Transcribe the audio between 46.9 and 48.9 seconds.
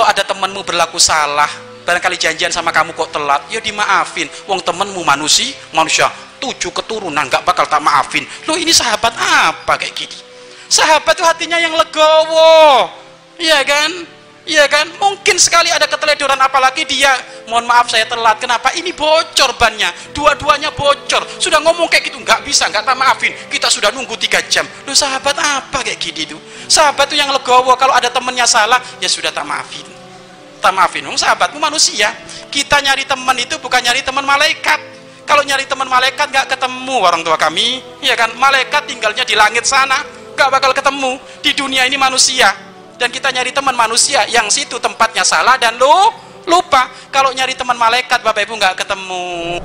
Kalau nyari teman malaikat bapak ibu nggak